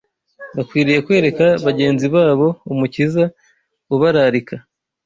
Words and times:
Bakwiriye 0.55 0.99
kwereka 1.05 1.45
bagenzi 1.65 2.05
babo 2.15 2.47
Umukiza 2.71 3.23
ubararika 3.95 4.55